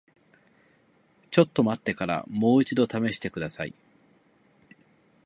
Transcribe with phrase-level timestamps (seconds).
[1.29, 3.73] ちょっと待ってからもう一度試してください。